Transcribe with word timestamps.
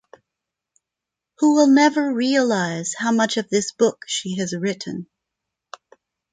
Who 1.37 1.53
will 1.53 1.67
never 1.67 2.11
realize 2.11 2.95
how 2.97 3.11
much 3.11 3.37
of 3.37 3.49
this 3.51 3.71
book 3.71 4.05
she 4.07 4.37
has 4.37 4.51
written. 4.55 5.05